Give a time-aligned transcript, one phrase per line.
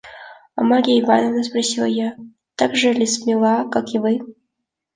[0.55, 2.17] –А Марья Ивановна?– спросил я,–
[2.55, 4.19] так же ли смела, как и вы?